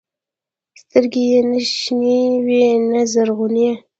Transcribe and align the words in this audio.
سترګې 0.81 1.23
يې 1.31 1.39
نه 1.49 1.59
شنې 1.79 2.17
وې 2.45 2.65
نه 2.91 3.01
زرغونې. 3.11 3.71